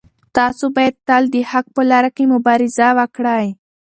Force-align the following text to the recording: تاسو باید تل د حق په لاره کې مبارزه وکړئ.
تاسو 0.37 0.65
باید 0.75 0.95
تل 1.07 1.23
د 1.33 1.35
حق 1.51 1.65
په 1.75 1.81
لاره 1.89 2.09
کې 2.15 2.23
مبارزه 2.33 2.87
وکړئ. 2.99 3.47